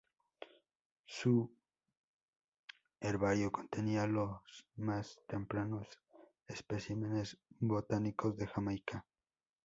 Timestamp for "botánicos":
7.59-8.35